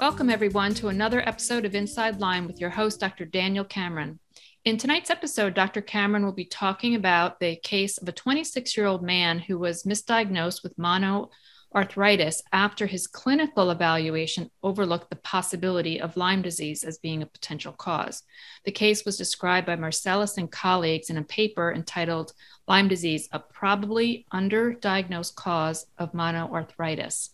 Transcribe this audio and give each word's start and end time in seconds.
Welcome, 0.00 0.30
everyone, 0.30 0.72
to 0.76 0.88
another 0.88 1.20
episode 1.28 1.66
of 1.66 1.74
Inside 1.74 2.20
Lyme 2.20 2.46
with 2.46 2.58
your 2.58 2.70
host, 2.70 3.00
Dr. 3.00 3.26
Daniel 3.26 3.66
Cameron. 3.66 4.18
In 4.64 4.78
tonight's 4.78 5.10
episode, 5.10 5.52
Dr. 5.52 5.82
Cameron 5.82 6.24
will 6.24 6.32
be 6.32 6.46
talking 6.46 6.94
about 6.94 7.38
the 7.38 7.56
case 7.56 7.98
of 7.98 8.08
a 8.08 8.12
26 8.12 8.78
year 8.78 8.86
old 8.86 9.02
man 9.02 9.40
who 9.40 9.58
was 9.58 9.82
misdiagnosed 9.82 10.62
with 10.62 10.74
monoarthritis 10.78 12.40
after 12.50 12.86
his 12.86 13.06
clinical 13.06 13.70
evaluation 13.70 14.50
overlooked 14.62 15.10
the 15.10 15.16
possibility 15.16 16.00
of 16.00 16.16
Lyme 16.16 16.40
disease 16.40 16.82
as 16.82 16.96
being 16.96 17.20
a 17.20 17.26
potential 17.26 17.74
cause. 17.74 18.22
The 18.64 18.72
case 18.72 19.04
was 19.04 19.18
described 19.18 19.66
by 19.66 19.76
Marcellus 19.76 20.38
and 20.38 20.50
colleagues 20.50 21.10
in 21.10 21.18
a 21.18 21.24
paper 21.24 21.74
entitled 21.74 22.32
Lyme 22.66 22.88
disease, 22.88 23.28
a 23.32 23.38
probably 23.38 24.24
underdiagnosed 24.32 25.34
cause 25.34 25.84
of 25.98 26.12
monoarthritis. 26.12 27.28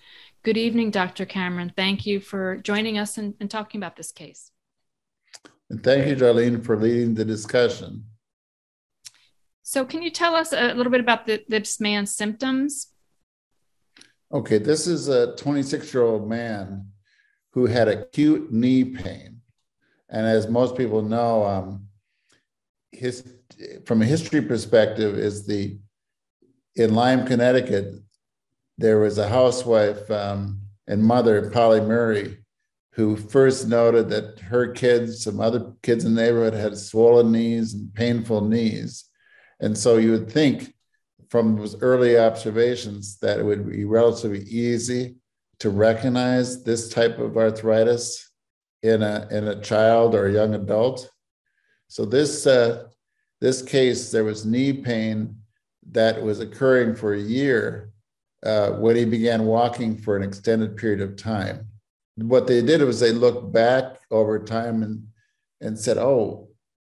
Good 0.47 0.57
evening, 0.57 0.93
Dr. 0.93 1.27
Cameron. 1.27 1.73
Thank 1.75 2.07
you 2.07 2.21
for 2.21 2.59
joining 2.59 2.99
us 2.99 3.19
and, 3.19 3.35
and 3.41 3.51
talking 3.51 3.81
about 3.81 3.97
this 3.97 4.13
case. 4.13 4.53
And 5.71 5.83
thank 5.83 6.07
you, 6.07 6.15
Darlene, 6.15 6.65
for 6.65 6.77
leading 6.77 7.15
the 7.15 7.25
discussion. 7.25 8.05
So, 9.65 9.85
can 9.85 10.03
you 10.03 10.11
tell 10.13 10.37
us 10.37 10.53
a 10.53 10.73
little 10.75 10.93
bit 10.93 11.01
about 11.01 11.27
the, 11.27 11.43
this 11.49 11.81
man's 11.81 12.15
symptoms? 12.15 12.93
Okay, 14.33 14.59
this 14.59 14.87
is 14.87 15.09
a 15.09 15.35
26 15.35 15.93
year 15.93 16.05
old 16.05 16.29
man 16.29 16.93
who 17.51 17.67
had 17.67 17.89
acute 17.89 18.53
knee 18.53 18.85
pain. 18.85 19.41
And 20.09 20.25
as 20.29 20.47
most 20.47 20.77
people 20.77 21.03
know, 21.03 21.45
um, 21.45 21.89
his, 22.93 23.29
from 23.85 24.01
a 24.01 24.05
history 24.05 24.43
perspective, 24.43 25.19
is 25.19 25.45
the 25.45 25.77
in 26.77 26.95
Lyme, 26.95 27.27
Connecticut, 27.27 27.95
there 28.79 28.99
was 28.99 29.19
a 29.19 29.29
housewife 29.29 30.11
um, 30.11 30.61
and 30.87 31.03
mother, 31.03 31.51
Polly 31.51 31.81
Murray, 31.81 32.39
who 32.93 33.17
first 33.17 33.69
noted 33.69 34.09
that 34.11 34.39
her 34.41 34.73
kids, 34.73 35.23
some 35.23 35.41
other 35.41 35.73
kids 35.83 36.05
in 36.05 36.15
the 36.15 36.23
neighborhood, 36.23 36.55
had 36.55 36.77
swollen 36.77 37.33
knees 37.33 37.75
and 37.75 37.93
painful 37.95 38.43
knees. 38.43 39.05
And 39.61 39.77
so 39.77 39.97
you 39.97 40.13
would 40.13 40.31
think 40.31 40.75
from 41.29 41.57
those 41.57 41.81
early 41.83 42.19
observations 42.19 43.19
that 43.19 43.39
it 43.39 43.43
would 43.43 43.69
be 43.69 43.85
relatively 43.85 44.43
easy 44.43 45.17
to 45.59 45.71
recognize 45.71 46.63
this 46.63 46.89
type 46.89 47.19
of 47.19 47.37
arthritis 47.37 48.31
in 48.83 49.03
a, 49.03 49.27
in 49.31 49.49
a 49.49 49.61
child 49.61 50.15
or 50.15 50.27
a 50.27 50.33
young 50.33 50.55
adult. 50.55 51.11
So 51.89 52.05
this, 52.05 52.47
uh, 52.47 52.85
this 53.41 53.63
case, 53.63 54.11
there 54.11 54.25
was 54.25 54.45
knee 54.45 54.73
pain 54.73 55.37
that 55.91 56.23
was 56.23 56.41
occurring 56.41 56.95
for 56.95 57.15
a 57.15 57.21
year 57.21 57.93
uh, 58.47 58.71
when 58.75 58.95
he 58.95 59.05
began 59.05 59.45
walking 59.45 59.99
for 59.99 60.17
an 60.17 60.23
extended 60.23 60.77
period 60.77 61.01
of 61.01 61.17
time. 61.17 61.67
What 62.15 62.47
they 62.47 62.63
did 62.63 62.81
was 62.81 63.01
they 63.01 63.11
looked 63.11 63.53
back 63.53 63.99
over 64.11 64.39
time 64.39 64.85
and, 64.85 65.09
and 65.61 65.77
said, 65.77 65.99
oh, 65.99 66.49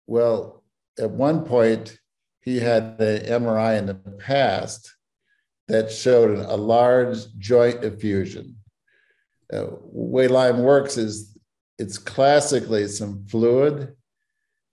well, 0.07 0.63
at 0.97 1.11
one 1.11 1.43
point 1.43 1.99
he 2.39 2.57
had 2.57 2.95
an 2.99 3.43
MRI 3.43 3.77
in 3.77 3.85
the 3.85 3.95
past 3.95 4.95
that 5.67 5.91
showed 5.91 6.39
a 6.39 6.55
large 6.55 7.17
joint 7.37 7.83
effusion. 7.83 8.55
Uh, 9.53 9.65
way 9.81 10.29
Lyme 10.29 10.63
works 10.63 10.95
is 10.95 11.37
it's 11.77 11.97
classically 11.97 12.87
some 12.87 13.25
fluid 13.25 13.93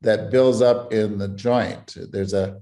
that 0.02 0.30
builds 0.30 0.62
up 0.62 0.92
in 0.92 1.18
the 1.18 1.28
joint. 1.28 1.96
There's 2.12 2.34
a, 2.34 2.60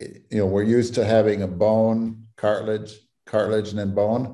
you 0.00 0.38
know, 0.38 0.46
we're 0.46 0.64
used 0.64 0.94
to 0.96 1.04
having 1.04 1.42
a 1.42 1.48
bone, 1.48 2.24
cartilage, 2.36 2.98
cartilage 3.34 3.70
and 3.70 3.78
then 3.80 3.94
bone. 4.02 4.24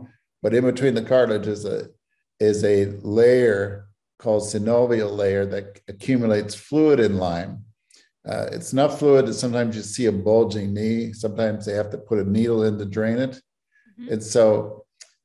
But 0.43 0.55
in 0.55 0.65
between 0.65 0.94
the 0.94 1.09
cartilage 1.12 1.50
is 1.56 1.65
a 1.77 1.78
is 2.50 2.61
a 2.65 2.78
layer 3.21 3.62
called 4.22 4.43
synovial 4.43 5.12
layer 5.22 5.44
that 5.55 5.66
accumulates 5.93 6.55
fluid 6.69 6.99
in 7.00 7.15
Lyme. 7.27 7.55
Uh, 8.31 8.47
it's 8.56 8.72
enough 8.75 8.99
fluid 8.99 9.27
that 9.27 9.41
sometimes 9.44 9.72
you 9.77 9.83
see 9.83 10.06
a 10.06 10.12
bulging 10.28 10.69
knee. 10.77 11.12
Sometimes 11.25 11.60
they 11.65 11.77
have 11.81 11.91
to 11.91 11.99
put 12.09 12.19
a 12.25 12.31
needle 12.37 12.62
in 12.69 12.78
to 12.78 12.84
drain 12.97 13.19
it. 13.27 13.34
Mm-hmm. 13.34 14.12
And 14.12 14.22
so 14.22 14.84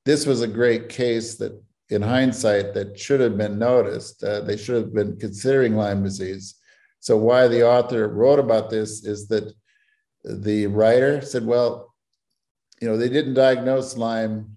this 0.09 0.25
was 0.25 0.41
a 0.41 0.57
great 0.59 0.83
case 1.03 1.29
that, 1.39 1.53
in 1.95 2.01
hindsight, 2.01 2.67
that 2.73 2.89
should 3.03 3.21
have 3.25 3.37
been 3.43 3.57
noticed. 3.59 4.23
Uh, 4.23 4.41
they 4.47 4.57
should 4.57 4.77
have 4.81 4.93
been 4.99 5.17
considering 5.25 5.75
Lyme 5.75 6.03
disease. 6.03 6.45
So 6.99 7.13
why 7.27 7.41
the 7.47 7.63
author 7.75 8.07
wrote 8.19 8.39
about 8.39 8.69
this 8.69 8.91
is 9.13 9.27
that 9.27 9.53
the 10.23 10.67
writer 10.67 11.21
said, 11.21 11.45
well, 11.45 11.94
you 12.81 12.87
know, 12.87 12.97
they 12.97 13.09
didn't 13.09 13.33
diagnose 13.35 13.97
Lyme 13.97 14.55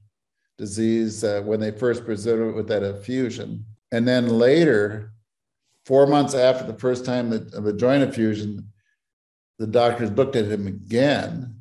disease 0.57 1.23
uh, 1.23 1.41
when 1.45 1.61
they 1.61 1.71
first 1.71 2.05
presented 2.05 2.49
it 2.49 2.57
with 2.57 2.69
that 2.69 2.83
effusion. 2.83 3.65
And 3.93 4.07
then 4.07 4.29
later, 4.29 5.13
four 5.87 6.07
months 6.07 6.35
after 6.35 6.67
the 6.67 6.79
first 6.79 7.05
time 7.05 7.31
that, 7.31 7.55
of 7.55 7.67
a 7.67 7.73
joint 7.73 8.03
effusion, 8.03 8.71
the 9.59 9.67
doctors 9.67 10.11
looked 10.11 10.37
at 10.37 10.47
him 10.47 10.67
again 10.67 11.55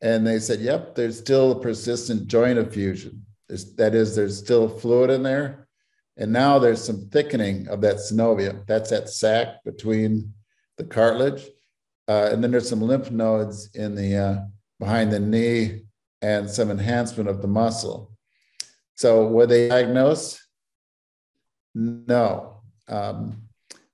and 0.00 0.26
they 0.26 0.38
said, 0.38 0.60
yep, 0.60 0.94
there's 0.94 1.18
still 1.18 1.52
a 1.52 1.60
persistent 1.60 2.26
joint 2.26 2.58
effusion. 2.58 3.24
There's, 3.48 3.74
that 3.76 3.94
is, 3.94 4.16
there's 4.16 4.38
still 4.38 4.68
fluid 4.68 5.10
in 5.10 5.22
there. 5.22 5.68
And 6.16 6.32
now 6.32 6.58
there's 6.58 6.84
some 6.84 7.08
thickening 7.08 7.68
of 7.68 7.80
that 7.80 7.96
synovium. 7.96 8.66
That's 8.66 8.90
that 8.90 9.08
sac 9.08 9.64
between 9.64 10.34
the 10.76 10.84
cartilage. 10.84 11.48
Uh, 12.08 12.28
and 12.32 12.42
then 12.42 12.50
there's 12.50 12.68
some 12.68 12.82
lymph 12.82 13.10
nodes 13.10 13.70
in 13.74 13.94
the 13.94 14.16
uh, 14.16 14.36
behind 14.78 15.12
the 15.12 15.20
knee 15.20 15.82
and 16.22 16.48
some 16.48 16.70
enhancement 16.70 17.28
of 17.28 17.42
the 17.42 17.48
muscle. 17.48 18.12
So 18.94 19.26
were 19.26 19.46
they 19.46 19.68
diagnosed? 19.68 20.40
No. 21.74 22.62
Um, 22.88 23.42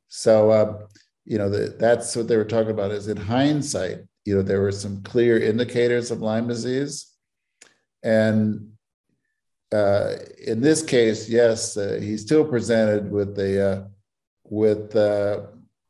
so 0.08 0.50
uh, 0.50 0.78
you 1.24 1.38
know 1.38 1.48
the, 1.48 1.76
that's 1.78 2.14
what 2.14 2.28
they 2.28 2.36
were 2.36 2.44
talking 2.44 2.70
about. 2.70 2.90
Is 2.90 3.08
in 3.08 3.16
hindsight, 3.16 3.98
you 4.24 4.36
know 4.36 4.42
there 4.42 4.60
were 4.60 4.72
some 4.72 5.02
clear 5.02 5.38
indicators 5.38 6.10
of 6.10 6.20
Lyme 6.20 6.48
disease, 6.48 7.06
and 8.02 8.72
uh, 9.72 10.14
in 10.46 10.60
this 10.60 10.82
case, 10.82 11.28
yes, 11.28 11.76
uh, 11.76 11.98
he 12.00 12.16
still 12.16 12.44
presented 12.44 13.10
with 13.10 13.38
a 13.38 13.70
uh, 13.70 13.84
with 14.44 14.96
uh, 14.96 15.42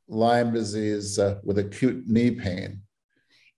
Lyme 0.08 0.52
disease 0.52 1.18
uh, 1.18 1.38
with 1.44 1.58
acute 1.58 2.06
knee 2.06 2.32
pain, 2.32 2.82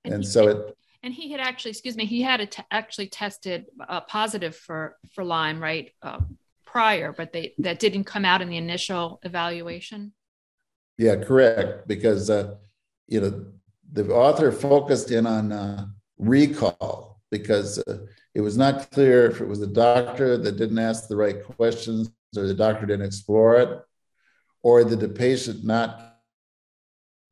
and, 0.04 0.14
and 0.14 0.26
so 0.26 0.48
it 0.48 0.76
and 1.02 1.14
he 1.14 1.32
had 1.32 1.40
actually, 1.40 1.70
excuse 1.70 1.96
me, 1.96 2.04
he 2.04 2.22
had 2.22 2.56
actually 2.70 3.08
tested 3.08 3.66
uh, 3.88 4.00
positive 4.02 4.54
for 4.54 4.96
for 5.12 5.24
Lyme 5.24 5.62
right 5.62 5.92
uh, 6.02 6.20
prior, 6.66 7.12
but 7.12 7.32
they 7.32 7.54
that 7.58 7.78
didn't 7.78 8.04
come 8.04 8.24
out 8.24 8.42
in 8.42 8.48
the 8.48 8.56
initial 8.56 9.20
evaluation. 9.22 10.12
Yeah, 10.98 11.16
correct. 11.16 11.88
Because 11.88 12.28
uh, 12.28 12.56
you 13.08 13.20
know 13.20 13.46
the 13.92 14.12
author 14.12 14.52
focused 14.52 15.10
in 15.10 15.26
on 15.26 15.52
uh, 15.52 15.86
recall 16.18 17.20
because 17.30 17.78
uh, 17.78 17.98
it 18.34 18.40
was 18.40 18.56
not 18.56 18.90
clear 18.90 19.26
if 19.26 19.40
it 19.40 19.46
was 19.46 19.60
the 19.60 19.66
doctor 19.66 20.36
that 20.36 20.56
didn't 20.56 20.78
ask 20.78 21.08
the 21.08 21.16
right 21.16 21.44
questions 21.44 22.10
or 22.36 22.46
the 22.46 22.54
doctor 22.54 22.86
didn't 22.86 23.06
explore 23.06 23.56
it, 23.56 23.80
or 24.62 24.84
did 24.84 25.00
the 25.00 25.08
patient 25.08 25.64
not 25.64 26.18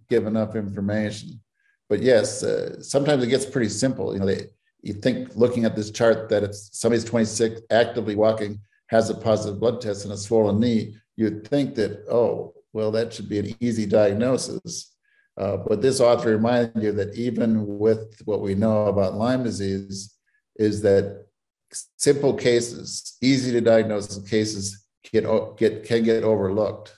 give 0.09 0.27
enough 0.27 0.57
information 0.57 1.41
but 1.89 2.03
yes, 2.03 2.43
uh, 2.43 2.83
sometimes 2.83 3.25
it 3.25 3.29
gets 3.29 3.47
pretty 3.47 3.69
simple. 3.69 4.13
You 4.13 4.21
know, 4.21 4.27
they, 4.27 4.47
you 4.83 4.95
think 4.95 5.35
looking 5.35 5.65
at 5.65 5.75
this 5.75 5.91
chart 5.91 6.29
that 6.29 6.45
it's 6.45 6.71
somebody's 6.79 7.05
26 7.05 7.63
actively 7.71 8.15
walking 8.15 8.61
has 8.89 9.11
a 9.11 9.15
positive 9.15 9.61
blood 9.61 9.81
test 9.81 10.05
and 10.05 10.15
a 10.15 10.17
swollen 10.17 10.61
knee, 10.61 10.97
you'd 11.17 11.47
think 11.47 11.75
that 11.75 12.05
oh 12.11 12.55
well 12.73 12.91
that 12.91 13.13
should 13.13 13.29
be 13.29 13.39
an 13.39 13.55
easy 13.61 13.87
diagnosis. 13.87 14.95
Uh, 15.37 15.57
but 15.57 15.81
this 15.81 16.01
author 16.01 16.31
reminded 16.31 16.83
you 16.83 16.93
that 16.93 17.15
even 17.15 17.79
with 17.79 18.21
what 18.25 18.41
we 18.41 18.55
know 18.55 18.87
about 18.87 19.15
Lyme 19.15 19.45
disease, 19.45 20.19
is 20.57 20.83
that 20.83 21.27
simple 21.97 22.35
cases, 22.35 23.17
easy 23.23 23.53
to 23.53 23.61
diagnose 23.61 24.19
cases, 24.29 24.85
get 25.05 25.25
get 25.57 25.85
can 25.85 26.03
get 26.03 26.25
overlooked. 26.25 26.95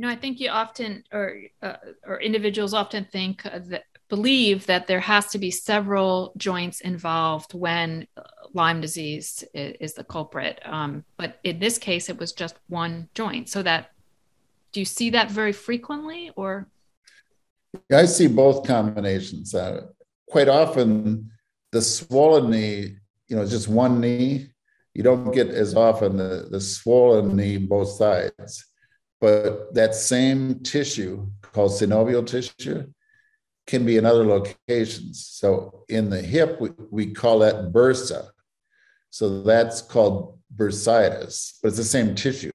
No, 0.00 0.08
I 0.08 0.14
think 0.14 0.38
you 0.38 0.48
often, 0.50 1.02
or 1.12 1.40
uh, 1.60 1.76
or 2.06 2.20
individuals 2.20 2.72
often 2.72 3.04
think 3.04 3.42
that 3.42 3.82
believe 4.08 4.64
that 4.66 4.86
there 4.86 5.00
has 5.00 5.26
to 5.26 5.38
be 5.38 5.50
several 5.50 6.32
joints 6.36 6.80
involved 6.80 7.52
when 7.52 8.06
uh, 8.16 8.22
Lyme 8.54 8.80
disease 8.80 9.44
is, 9.52 9.76
is 9.80 9.94
the 9.94 10.04
culprit. 10.04 10.60
Um, 10.64 11.04
but 11.16 11.40
in 11.42 11.58
this 11.58 11.78
case, 11.78 12.08
it 12.08 12.18
was 12.18 12.32
just 12.32 12.56
one 12.68 13.08
joint. 13.14 13.48
So 13.48 13.62
that 13.64 13.90
do 14.72 14.80
you 14.80 14.86
see 14.86 15.10
that 15.10 15.30
very 15.30 15.52
frequently, 15.52 16.30
or? 16.36 16.68
I 17.92 18.04
see 18.04 18.28
both 18.28 18.66
combinations. 18.66 19.54
Uh, 19.54 19.86
quite 20.28 20.48
often, 20.48 21.30
the 21.72 21.82
swollen 21.82 22.50
knee, 22.50 22.96
you 23.26 23.36
know, 23.36 23.46
just 23.46 23.68
one 23.68 24.00
knee. 24.00 24.48
You 24.94 25.02
don't 25.02 25.32
get 25.32 25.48
as 25.48 25.74
often 25.74 26.16
the, 26.16 26.48
the 26.50 26.60
swollen 26.60 27.36
knee 27.36 27.56
both 27.56 27.88
sides. 27.88 28.67
But 29.20 29.74
that 29.74 29.94
same 29.94 30.60
tissue 30.60 31.26
called 31.42 31.72
synovial 31.72 32.26
tissue 32.26 32.86
can 33.66 33.84
be 33.84 33.96
in 33.96 34.06
other 34.06 34.24
locations. 34.24 35.26
So 35.26 35.84
in 35.88 36.08
the 36.08 36.22
hip, 36.22 36.60
we, 36.60 36.70
we 36.90 37.12
call 37.12 37.40
that 37.40 37.72
bursa. 37.72 38.28
So 39.10 39.42
that's 39.42 39.82
called 39.82 40.38
bursitis, 40.54 41.58
but 41.62 41.68
it's 41.68 41.76
the 41.76 41.84
same 41.84 42.14
tissue. 42.14 42.50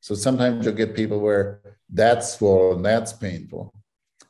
So 0.00 0.14
sometimes 0.14 0.64
you'll 0.64 0.74
get 0.74 0.94
people 0.94 1.18
where 1.18 1.60
that's 1.90 2.34
swollen, 2.34 2.82
that's 2.82 3.12
painful. 3.12 3.72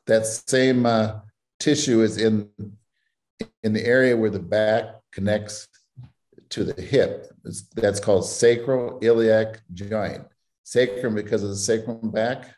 That 0.07 0.27
same 0.27 0.87
uh, 0.87 1.21
tissue 1.59 2.03
is 2.03 2.19
in 2.19 2.49
in 3.63 3.73
the 3.73 3.85
area 3.85 4.17
where 4.17 4.31
the 4.31 4.39
back 4.39 4.85
connects 5.11 5.67
to 6.51 6.65
the 6.65 6.81
hip. 6.81 7.33
It's, 7.45 7.63
that's 7.75 7.99
called 7.99 8.25
sacroiliac 8.25 9.59
joint. 9.73 10.25
Sacrum 10.65 11.15
because 11.15 11.43
of 11.43 11.51
the 11.51 11.57
sacrum 11.57 12.11
back, 12.11 12.49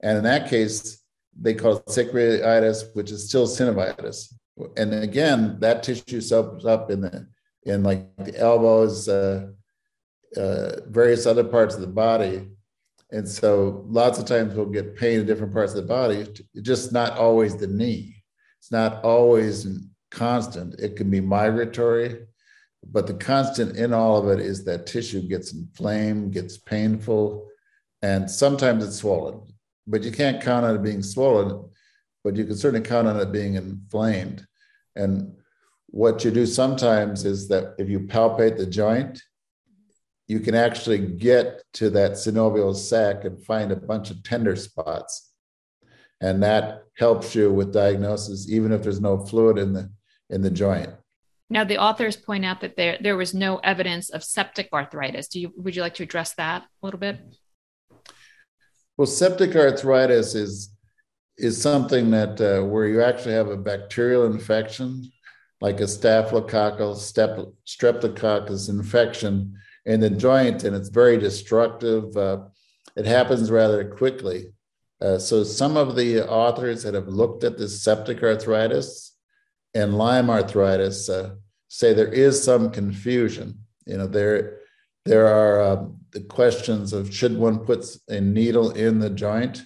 and 0.00 0.18
in 0.18 0.24
that 0.24 0.48
case, 0.48 1.02
they 1.38 1.54
call 1.54 1.76
it 1.76 1.86
sacroiliitis, 1.86 2.94
which 2.94 3.10
is 3.10 3.28
still 3.28 3.46
synovitis. 3.46 4.32
And 4.76 4.94
again, 4.94 5.58
that 5.60 5.82
tissue 5.82 6.20
soaks 6.20 6.64
up 6.64 6.90
in 6.90 7.02
the 7.02 7.28
in 7.64 7.82
like 7.82 8.16
the 8.16 8.38
elbows, 8.38 9.08
uh, 9.08 9.48
uh, 10.36 10.70
various 10.86 11.26
other 11.26 11.44
parts 11.44 11.74
of 11.74 11.80
the 11.80 11.86
body. 11.86 12.48
And 13.10 13.28
so 13.28 13.84
lots 13.88 14.18
of 14.18 14.24
times 14.24 14.54
we'll 14.54 14.66
get 14.66 14.96
pain 14.96 15.20
in 15.20 15.26
different 15.26 15.52
parts 15.52 15.74
of 15.74 15.82
the 15.82 15.88
body. 15.88 16.26
Just 16.62 16.92
not 16.92 17.18
always 17.18 17.56
the 17.56 17.66
knee. 17.66 18.14
It's 18.60 18.72
not 18.72 19.04
always 19.04 19.66
constant. 20.10 20.80
It 20.80 20.96
can 20.96 21.10
be 21.10 21.20
migratory, 21.20 22.26
but 22.92 23.06
the 23.06 23.14
constant 23.14 23.76
in 23.76 23.92
all 23.92 24.16
of 24.16 24.28
it 24.38 24.44
is 24.44 24.64
that 24.64 24.86
tissue 24.86 25.22
gets 25.22 25.52
inflamed, 25.52 26.32
gets 26.32 26.56
painful, 26.58 27.46
and 28.02 28.30
sometimes 28.30 28.84
it's 28.84 28.96
swollen. 28.96 29.40
But 29.86 30.02
you 30.02 30.12
can't 30.12 30.42
count 30.42 30.64
on 30.64 30.76
it 30.76 30.82
being 30.82 31.02
swollen, 31.02 31.68
but 32.24 32.36
you 32.36 32.44
can 32.44 32.56
certainly 32.56 32.86
count 32.86 33.08
on 33.08 33.20
it 33.20 33.32
being 33.32 33.54
inflamed. 33.54 34.46
And 34.94 35.36
what 35.88 36.24
you 36.24 36.30
do 36.30 36.46
sometimes 36.46 37.24
is 37.24 37.48
that 37.48 37.74
if 37.78 37.88
you 37.88 38.00
palpate 38.00 38.56
the 38.56 38.66
joint, 38.66 39.22
you 40.28 40.40
can 40.40 40.54
actually 40.54 40.98
get 40.98 41.62
to 41.74 41.88
that 41.90 42.12
synovial 42.12 42.74
sac 42.74 43.24
and 43.24 43.44
find 43.44 43.70
a 43.70 43.76
bunch 43.76 44.10
of 44.10 44.22
tender 44.22 44.56
spots. 44.56 45.32
And 46.20 46.42
that 46.42 46.82
helps 46.96 47.34
you 47.34 47.52
with 47.52 47.72
diagnosis, 47.72 48.50
even 48.50 48.72
if 48.72 48.82
there's 48.82 49.00
no 49.00 49.18
fluid 49.18 49.58
in 49.58 49.72
the 49.72 49.90
in 50.30 50.42
the 50.42 50.50
joint. 50.50 50.90
Now, 51.48 51.64
the 51.64 51.78
authors 51.78 52.16
point 52.16 52.44
out 52.44 52.60
that 52.60 52.76
there 52.76 52.98
there 53.00 53.16
was 53.16 53.32
no 53.32 53.58
evidence 53.58 54.10
of 54.10 54.24
septic 54.24 54.68
arthritis. 54.72 55.28
Do 55.28 55.40
you 55.40 55.52
would 55.56 55.76
you 55.76 55.82
like 55.82 55.94
to 55.94 56.02
address 56.02 56.34
that 56.34 56.62
a 56.62 56.86
little 56.86 56.98
bit? 57.00 57.20
Well, 58.96 59.06
septic 59.06 59.54
arthritis 59.54 60.34
is 60.34 60.70
is 61.38 61.60
something 61.60 62.10
that 62.10 62.40
uh, 62.40 62.64
where 62.64 62.86
you 62.86 63.02
actually 63.02 63.34
have 63.34 63.48
a 63.48 63.56
bacterial 63.56 64.26
infection, 64.26 65.10
like 65.60 65.80
a 65.80 65.84
staphylococcal 65.84 66.96
step, 66.96 67.38
streptococcus 67.66 68.68
infection 68.68 69.54
in 69.84 70.00
the 70.00 70.10
joint, 70.10 70.64
and 70.64 70.74
it's 70.74 70.88
very 70.88 71.18
destructive. 71.18 72.16
Uh, 72.16 72.38
it 72.96 73.06
happens 73.06 73.50
rather 73.50 73.84
quickly. 73.84 74.52
Uh, 75.00 75.18
so 75.18 75.44
some 75.44 75.76
of 75.76 75.94
the 75.94 76.26
authors 76.26 76.82
that 76.82 76.94
have 76.94 77.08
looked 77.08 77.44
at 77.44 77.58
this 77.58 77.82
septic 77.82 78.22
arthritis 78.22 79.15
and 79.76 79.98
Lyme 79.98 80.30
arthritis 80.30 81.08
uh, 81.10 81.34
say 81.68 81.92
there 81.92 82.12
is 82.12 82.42
some 82.42 82.70
confusion. 82.70 83.58
You 83.86 83.98
know, 83.98 84.06
there 84.06 84.60
there 85.04 85.26
are 85.26 85.60
uh, 85.60 85.84
the 86.12 86.22
questions 86.22 86.92
of 86.92 87.14
should 87.14 87.36
one 87.36 87.58
put 87.64 87.84
a 88.08 88.20
needle 88.20 88.70
in 88.70 88.98
the 88.98 89.10
joint. 89.10 89.62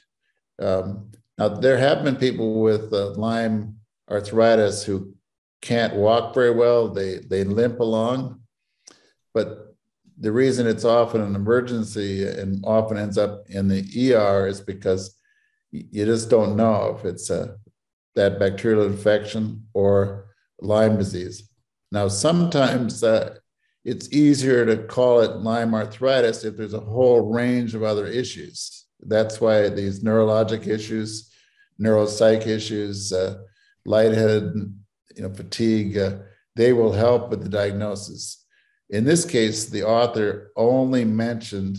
Um, 0.60 1.12
now, 1.38 1.48
there 1.48 1.78
have 1.78 2.04
been 2.04 2.16
people 2.16 2.60
with 2.60 2.92
uh, 2.92 3.12
Lyme 3.12 3.76
arthritis 4.10 4.82
who 4.82 5.14
can't 5.62 5.94
walk 5.94 6.34
very 6.34 6.50
well; 6.50 6.88
they 6.88 7.18
they 7.18 7.44
limp 7.44 7.78
along, 7.78 8.40
but 9.32 9.76
the 10.18 10.32
reason 10.32 10.66
it's 10.66 10.84
often 10.84 11.22
an 11.22 11.36
emergency 11.36 12.26
and 12.26 12.62
often 12.64 12.98
ends 12.98 13.16
up 13.16 13.44
in 13.48 13.68
the 13.68 13.82
ER 14.12 14.46
is 14.48 14.60
because 14.60 15.16
you 15.70 16.04
just 16.04 16.28
don't 16.28 16.56
know 16.56 16.94
if 16.98 17.06
it's 17.06 17.30
a 17.30 17.56
that 18.20 18.38
bacterial 18.38 18.84
infection 18.84 19.66
or 19.72 20.26
Lyme 20.60 20.98
disease. 20.98 21.48
Now, 21.90 22.08
sometimes 22.08 23.02
uh, 23.02 23.36
it's 23.82 24.12
easier 24.12 24.66
to 24.66 24.76
call 24.76 25.20
it 25.20 25.38
Lyme 25.38 25.74
arthritis 25.74 26.44
if 26.44 26.56
there's 26.56 26.74
a 26.74 26.80
whole 26.80 27.32
range 27.32 27.74
of 27.74 27.82
other 27.82 28.06
issues. 28.06 28.86
That's 29.00 29.40
why 29.40 29.70
these 29.70 30.04
neurologic 30.04 30.66
issues, 30.66 31.32
neuropsych 31.80 32.46
issues, 32.46 33.10
uh, 33.10 33.38
lightheaded, 33.86 34.52
you 35.16 35.22
know, 35.22 35.32
fatigue, 35.32 35.96
uh, 35.96 36.18
they 36.56 36.74
will 36.74 36.92
help 36.92 37.30
with 37.30 37.42
the 37.42 37.48
diagnosis. 37.48 38.44
In 38.90 39.04
this 39.04 39.24
case, 39.24 39.70
the 39.70 39.84
author 39.84 40.52
only 40.56 41.06
mentioned 41.06 41.78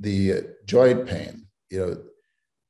the 0.00 0.56
joint 0.64 1.06
pain. 1.06 1.46
You 1.70 1.78
know, 1.78 2.02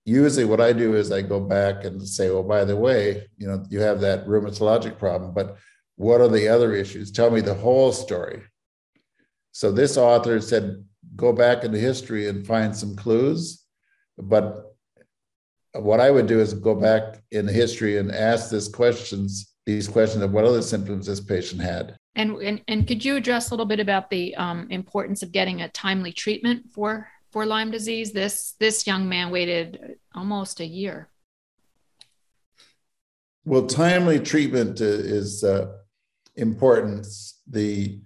usually 0.04 0.44
what 0.44 0.60
I 0.60 0.72
do 0.72 0.94
is 0.94 1.12
I 1.12 1.22
go 1.22 1.40
back 1.40 1.84
and 1.84 2.06
say, 2.06 2.30
well, 2.30 2.42
by 2.42 2.64
the 2.64 2.76
way, 2.76 3.28
you 3.36 3.46
know, 3.46 3.64
you 3.68 3.80
have 3.80 4.00
that 4.00 4.26
rheumatologic 4.26 4.98
problem, 4.98 5.32
but 5.34 5.56
what 5.96 6.20
are 6.20 6.28
the 6.28 6.48
other 6.48 6.72
issues? 6.72 7.10
Tell 7.10 7.30
me 7.30 7.40
the 7.40 7.54
whole 7.54 7.92
story. 7.92 8.42
So 9.52 9.70
this 9.70 9.96
author 9.96 10.40
said, 10.40 10.84
go 11.16 11.32
back 11.32 11.64
into 11.64 11.78
history 11.78 12.28
and 12.28 12.46
find 12.46 12.74
some 12.74 12.96
clues. 12.96 13.64
But 14.16 14.64
what 15.74 16.00
I 16.00 16.10
would 16.10 16.26
do 16.26 16.40
is 16.40 16.54
go 16.54 16.74
back 16.74 17.22
in 17.30 17.46
the 17.46 17.52
history 17.52 17.98
and 17.98 18.10
ask 18.10 18.50
these 18.50 18.68
questions, 18.68 19.52
these 19.66 19.88
questions 19.88 20.22
of 20.22 20.32
what 20.32 20.44
other 20.44 20.62
symptoms 20.62 21.06
this 21.06 21.20
patient 21.20 21.60
had. 21.60 21.96
And, 22.16 22.36
and, 22.38 22.62
and 22.66 22.88
could 22.88 23.04
you 23.04 23.16
address 23.16 23.50
a 23.50 23.52
little 23.52 23.66
bit 23.66 23.80
about 23.80 24.10
the 24.10 24.34
um, 24.36 24.66
importance 24.70 25.22
of 25.22 25.32
getting 25.32 25.62
a 25.62 25.68
timely 25.68 26.12
treatment 26.12 26.70
for 26.74 27.08
for 27.30 27.46
Lyme 27.46 27.70
disease. 27.70 28.12
This 28.12 28.54
this 28.58 28.86
young 28.86 29.08
man 29.08 29.30
waited 29.30 29.96
almost 30.14 30.60
a 30.60 30.66
year. 30.66 31.08
Well, 33.44 33.66
timely 33.66 34.20
treatment 34.20 34.80
is 34.80 35.42
uh, 35.42 35.72
important. 36.36 37.06
The 37.48 38.00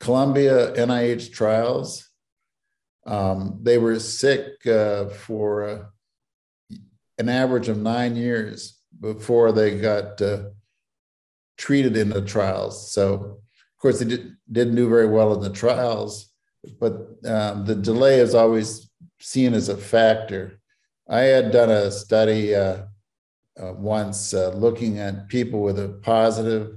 Columbia 0.00 0.72
NIH 0.72 1.32
trials, 1.32 2.08
um, 3.06 3.60
they 3.62 3.78
were 3.78 4.00
sick 4.00 4.66
uh, 4.66 5.06
for 5.06 5.68
uh, 5.68 5.84
an 7.18 7.28
average 7.28 7.68
of 7.68 7.78
nine 7.78 8.16
years 8.16 8.80
before 8.98 9.52
they 9.52 9.78
got 9.78 10.20
uh, 10.20 10.44
treated 11.56 11.96
in 11.96 12.08
the 12.08 12.22
trials. 12.22 12.92
So, 12.92 13.14
of 13.14 13.78
course, 13.80 14.00
they 14.00 14.06
did, 14.06 14.34
didn't 14.50 14.74
do 14.74 14.88
very 14.88 15.06
well 15.06 15.32
in 15.34 15.40
the 15.40 15.50
trials 15.50 16.31
but 16.80 17.08
um, 17.26 17.64
the 17.64 17.74
delay 17.74 18.20
is 18.20 18.34
always 18.34 18.90
seen 19.20 19.54
as 19.54 19.68
a 19.68 19.76
factor. 19.76 20.60
I 21.08 21.20
had 21.20 21.50
done 21.50 21.70
a 21.70 21.90
study 21.90 22.54
uh, 22.54 22.82
uh, 23.60 23.72
once 23.74 24.34
uh, 24.34 24.50
looking 24.50 24.98
at 24.98 25.28
people 25.28 25.62
with 25.62 25.78
a 25.78 25.88
positive 26.02 26.76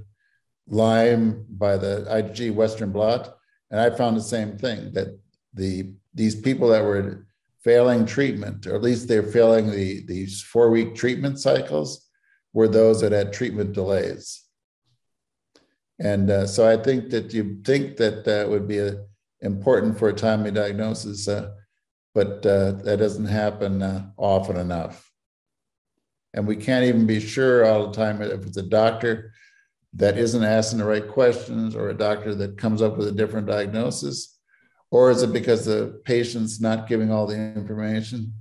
Lyme 0.68 1.44
by 1.48 1.76
the 1.76 2.06
IgG 2.10 2.52
Western 2.54 2.90
blot, 2.90 3.36
and 3.70 3.80
I 3.80 3.90
found 3.90 4.16
the 4.16 4.22
same 4.22 4.58
thing 4.58 4.92
that 4.92 5.18
the 5.54 5.92
these 6.12 6.34
people 6.34 6.68
that 6.68 6.82
were 6.82 7.26
failing 7.62 8.04
treatment, 8.04 8.66
or 8.66 8.74
at 8.74 8.82
least 8.82 9.06
they're 9.06 9.22
failing 9.22 9.70
the 9.70 10.04
these 10.06 10.42
four 10.42 10.70
week 10.70 10.94
treatment 10.96 11.38
cycles, 11.38 12.08
were 12.52 12.68
those 12.68 13.00
that 13.00 13.12
had 13.12 13.32
treatment 13.32 13.72
delays. 13.72 14.42
And 15.98 16.30
uh, 16.30 16.46
so 16.46 16.68
I 16.68 16.76
think 16.82 17.10
that 17.10 17.32
you 17.32 17.60
think 17.64 17.96
that 17.98 18.24
that 18.24 18.48
would 18.48 18.66
be 18.66 18.78
a 18.78 19.04
important 19.40 19.98
for 19.98 20.08
a 20.08 20.14
timely 20.14 20.50
diagnosis, 20.50 21.28
uh, 21.28 21.50
but 22.14 22.44
uh, 22.46 22.72
that 22.72 22.98
doesn't 22.98 23.26
happen 23.26 23.82
uh, 23.82 24.06
often 24.16 24.56
enough. 24.56 25.10
And 26.34 26.46
we 26.46 26.56
can't 26.56 26.84
even 26.84 27.06
be 27.06 27.20
sure 27.20 27.64
all 27.64 27.86
the 27.86 27.96
time 27.96 28.20
if 28.22 28.46
it's 28.46 28.56
a 28.56 28.62
doctor 28.62 29.32
that 29.94 30.18
isn't 30.18 30.44
asking 30.44 30.78
the 30.78 30.84
right 30.84 31.08
questions 31.08 31.74
or 31.74 31.88
a 31.88 31.96
doctor 31.96 32.34
that 32.34 32.58
comes 32.58 32.82
up 32.82 32.98
with 32.98 33.08
a 33.08 33.12
different 33.12 33.46
diagnosis, 33.46 34.38
or 34.90 35.10
is 35.10 35.22
it 35.22 35.32
because 35.32 35.64
the 35.64 36.00
patient's 36.04 36.60
not 36.60 36.88
giving 36.88 37.10
all 37.10 37.26
the 37.26 37.36
information? 37.36 38.34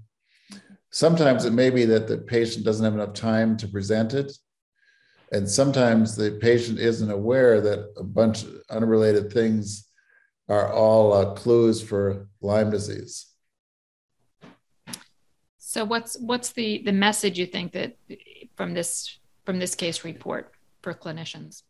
Sometimes 0.92 1.46
it 1.46 1.54
may 1.54 1.70
be 1.70 1.86
that 1.86 2.08
the 2.08 2.18
patient 2.18 2.66
doesn't 2.66 2.84
have 2.84 2.94
enough 2.94 3.14
time 3.14 3.58
to 3.58 3.68
present 3.68 4.14
it. 4.14 4.32
And 5.32 5.50
sometimes 5.50 6.16
the 6.16 6.38
patient 6.42 6.80
isn't 6.80 7.12
aware 7.12 7.60
that 7.60 7.94
a 7.98 8.04
bunch 8.04 8.44
of 8.44 8.62
unrelated 8.70 9.34
things 9.34 9.85
are 10.48 10.72
all 10.72 11.14
uh, 11.14 11.34
clues 11.34 11.82
for 11.82 12.28
Lyme 12.42 12.70
disease. 12.70 13.28
So 15.58 15.84
what's 15.84 16.18
what's 16.20 16.52
the 16.52 16.82
the 16.86 16.94
message 16.94 17.38
you 17.38 17.46
think 17.46 17.74
that 17.74 17.98
from 18.56 18.74
this 18.74 19.20
from 19.46 19.60
this 19.60 19.76
case 19.76 20.06
report 20.06 20.54
for 20.82 20.94
clinicians? 20.94 21.64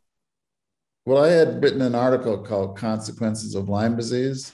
Well, 1.05 1.23
I 1.23 1.29
had 1.29 1.63
written 1.63 1.81
an 1.81 1.95
article 1.95 2.37
called 2.37 2.77
"Consequences 2.77 3.55
of 3.55 3.69
Lyme 3.69 3.95
Disease," 3.95 4.51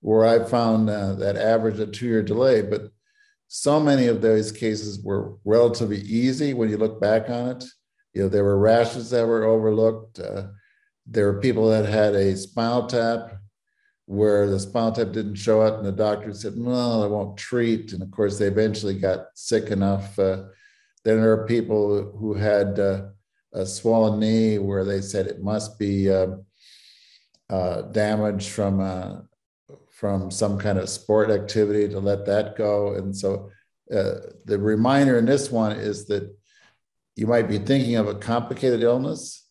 where 0.00 0.26
I 0.26 0.44
found 0.44 0.90
uh, 0.90 1.14
that 1.14 1.36
average 1.36 1.78
a 1.78 1.86
two-year 1.86 2.22
delay, 2.22 2.62
but 2.62 2.90
so 3.48 3.78
many 3.78 4.06
of 4.06 4.20
those 4.20 4.50
cases 4.50 5.02
were 5.02 5.34
relatively 5.44 6.00
easy 6.00 6.54
when 6.54 6.68
you 6.68 6.76
look 6.76 7.00
back 7.00 7.30
on 7.30 7.50
it. 7.50 7.64
You 8.12 8.22
know, 8.22 8.28
there 8.28 8.44
were 8.44 8.58
rashes 8.58 9.10
that 9.10 9.26
were 9.26 9.44
overlooked. 9.44 10.18
Uh, 10.18 10.48
there 11.06 11.32
were 11.32 11.40
people 11.40 11.68
that 11.70 11.86
had 11.86 12.14
a 12.14 12.36
spinal 12.36 12.86
tap 12.86 13.36
where 14.06 14.48
the 14.48 14.60
spinal 14.60 14.92
tap 14.92 15.12
didn't 15.12 15.36
show 15.36 15.62
up, 15.62 15.76
and 15.76 15.86
the 15.86 15.92
doctor 15.92 16.32
said, 16.34 16.56
"No, 16.56 17.02
I 17.02 17.06
won't 17.06 17.38
treat." 17.38 17.92
And 17.92 18.02
of 18.02 18.10
course, 18.10 18.38
they 18.38 18.46
eventually 18.46 18.98
got 18.98 19.28
sick 19.34 19.70
enough. 19.70 20.18
Uh, 20.18 20.44
then 21.04 21.20
there 21.20 21.32
are 21.32 21.46
people 21.46 22.12
who 22.18 22.34
had 22.34 22.78
uh, 22.78 23.06
a 23.52 23.64
swollen 23.64 24.20
knee 24.20 24.58
where 24.58 24.84
they 24.84 25.00
said 25.00 25.26
it 25.26 25.42
must 25.42 25.78
be 25.78 26.10
uh, 26.10 26.28
uh 27.50 27.82
damage 27.82 28.48
from 28.48 28.80
uh, 28.80 29.20
from 29.90 30.30
some 30.30 30.58
kind 30.58 30.78
of 30.78 30.88
sport 30.88 31.30
activity 31.30 31.88
to 31.88 32.00
let 32.00 32.26
that 32.26 32.56
go. 32.56 32.94
And 32.94 33.16
so, 33.16 33.50
uh, 33.94 34.14
the 34.44 34.58
reminder 34.58 35.18
in 35.18 35.24
this 35.24 35.50
one 35.50 35.72
is 35.72 36.06
that 36.06 36.30
you 37.16 37.26
might 37.26 37.48
be 37.48 37.58
thinking 37.58 37.96
of 37.96 38.08
a 38.08 38.14
complicated 38.16 38.82
illness, 38.82 39.46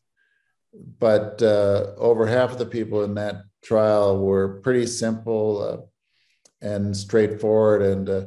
but 1.00 1.42
over 1.42 2.28
half 2.28 2.52
of 2.52 2.58
the 2.60 2.66
people 2.66 3.04
in 3.04 3.16
that 3.16 3.44
trial 3.64 4.20
were 4.20 4.60
pretty 4.62 4.86
simple 4.86 5.62
uh, 5.62 6.66
and 6.66 6.96
straightforward. 6.96 7.82
And 7.82 8.10
uh, 8.10 8.26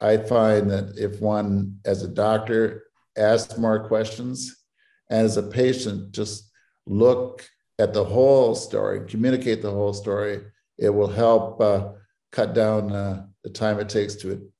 I 0.00 0.16
find 0.16 0.70
that 0.70 0.96
if 0.96 1.20
one, 1.20 1.78
as 1.84 2.02
a 2.02 2.08
doctor, 2.08 2.84
asks 3.16 3.58
more 3.58 3.86
questions, 3.88 4.64
and 5.10 5.24
as 5.24 5.36
a 5.36 5.42
patient, 5.42 6.12
just 6.12 6.50
look 6.86 7.46
at 7.78 7.92
the 7.92 8.04
whole 8.04 8.54
story, 8.54 9.06
communicate 9.08 9.62
the 9.62 9.70
whole 9.70 9.92
story, 9.92 10.42
it 10.78 10.90
will 10.90 11.08
help 11.08 11.60
uh, 11.60 11.92
cut 12.32 12.54
down 12.54 12.92
uh, 12.92 13.26
the 13.44 13.50
time 13.50 13.78
it 13.80 13.88
takes 13.88 14.14
to 14.16 14.50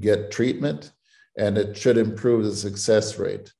get 0.00 0.30
treatment, 0.30 0.92
and 1.36 1.56
it 1.56 1.76
should 1.76 1.98
improve 1.98 2.44
the 2.44 2.54
success 2.54 3.18
rate. 3.18 3.52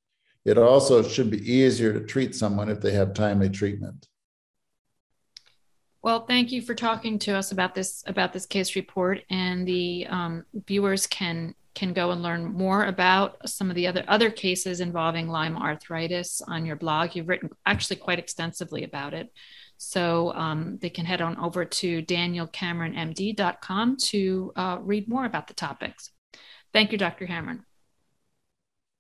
It 0.45 0.59
also 0.59 1.02
should 1.02 1.30
be 1.30 1.52
easier 1.52 1.92
to 1.92 2.07
treat 2.07 2.35
someone 2.35 2.68
if 2.68 2.80
they 2.80 2.92
have 2.92 3.14
timely 3.14 3.50
treatment. 3.50 4.07
Well, 6.02 6.26
thank 6.26 6.52
you 6.52 6.62
for 6.62 6.74
talking 6.74 7.18
to 7.20 7.32
us 7.36 7.50
about 7.50 7.74
this 7.74 8.04
about 8.06 8.32
this 8.32 8.46
case 8.46 8.76
report, 8.76 9.22
and 9.30 9.66
the 9.66 10.06
um, 10.08 10.44
viewers 10.66 11.06
can 11.06 11.54
can 11.74 11.92
go 11.92 12.10
and 12.12 12.22
learn 12.22 12.52
more 12.52 12.86
about 12.86 13.48
some 13.48 13.68
of 13.68 13.76
the 13.76 13.86
other 13.86 14.04
other 14.06 14.30
cases 14.30 14.80
involving 14.80 15.28
Lyme 15.28 15.56
arthritis 15.56 16.40
on 16.42 16.64
your 16.64 16.76
blog. 16.76 17.16
You've 17.16 17.28
written 17.28 17.50
actually 17.66 17.96
quite 17.96 18.20
extensively 18.20 18.84
about 18.84 19.12
it, 19.12 19.32
so 19.76 20.32
um, 20.34 20.78
they 20.80 20.90
can 20.90 21.04
head 21.04 21.20
on 21.20 21.36
over 21.38 21.64
to 21.64 22.02
danielcameronmd.com 22.02 23.96
to 23.96 24.52
uh, 24.54 24.78
read 24.80 25.08
more 25.08 25.24
about 25.24 25.48
the 25.48 25.54
topics. 25.54 26.10
Thank 26.72 26.92
you, 26.92 26.98
Dr. 26.98 27.26
Cameron. 27.26 27.64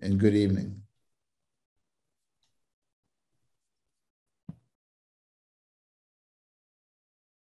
And 0.00 0.18
good 0.18 0.34
evening. 0.34 0.82